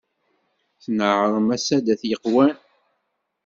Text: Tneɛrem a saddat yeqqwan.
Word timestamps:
Tneɛrem 0.83 1.47
a 1.55 1.57
saddat 1.65 2.01
yeqqwan. 2.09 2.55